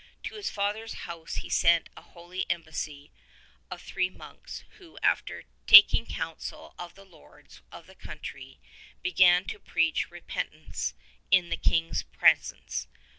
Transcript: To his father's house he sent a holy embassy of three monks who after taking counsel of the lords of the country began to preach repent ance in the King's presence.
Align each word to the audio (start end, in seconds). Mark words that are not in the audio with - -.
To 0.23 0.33
his 0.35 0.49
father's 0.49 0.95
house 1.05 1.35
he 1.35 1.49
sent 1.51 1.91
a 1.95 2.01
holy 2.01 2.49
embassy 2.49 3.11
of 3.69 3.83
three 3.83 4.09
monks 4.09 4.63
who 4.79 4.97
after 5.03 5.43
taking 5.67 6.07
counsel 6.07 6.73
of 6.79 6.95
the 6.95 7.05
lords 7.05 7.61
of 7.71 7.85
the 7.85 7.93
country 7.93 8.59
began 9.03 9.45
to 9.45 9.59
preach 9.59 10.09
repent 10.09 10.53
ance 10.55 10.95
in 11.29 11.49
the 11.49 11.55
King's 11.55 12.01
presence. 12.01 12.87